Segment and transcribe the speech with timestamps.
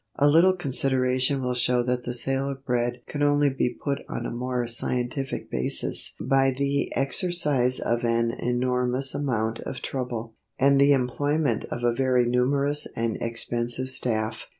[0.15, 4.25] A little consideration will show that the sale of bread could only be put on
[4.25, 10.91] a more scientific basis by the exercise of an enormous amount of trouble, and the
[10.93, 14.47] employment of a very numerous and expensive staff.